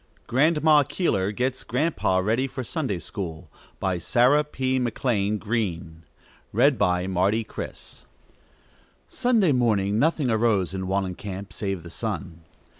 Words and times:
GRANDMA 0.25 0.85
KEELER 0.89 1.31
GETS 1.31 1.63
GRANDPA 1.63 2.23
READY 2.23 2.47
FOR 2.47 2.63
SUNDAY 2.63 2.97
SCHOOL 2.97 3.51
BY 3.79 3.99
SARAH 3.99 4.43
P. 4.45 4.79
McLEAN 4.79 5.37
GREENE 5.37 6.05
Sunday 9.07 9.51
morning 9.51 9.99
nothing 9.99 10.31
arose 10.31 10.73
in 10.73 10.87
Wallencamp 10.87 11.53
save 11.53 11.83
the 11.83 11.91
sun. 11.91 12.41